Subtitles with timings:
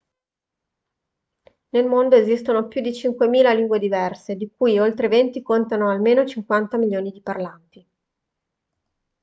[1.69, 6.75] nel mondo esistono più di 5.000 lingue diverse di cui oltre 20 contano almeno 50
[6.77, 7.87] milioni di parlanti